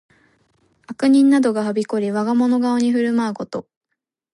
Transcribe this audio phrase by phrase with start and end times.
[0.87, 3.67] 悪人などがはびこり、我がもの顔に振る舞うこと。